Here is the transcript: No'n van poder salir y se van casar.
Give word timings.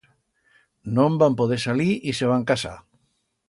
No'n 0.95 1.19
van 1.25 1.37
poder 1.43 1.59
salir 1.67 1.89
y 2.13 2.17
se 2.21 2.33
van 2.33 2.51
casar. 2.53 2.77